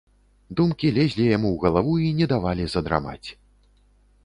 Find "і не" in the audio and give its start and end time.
2.05-2.31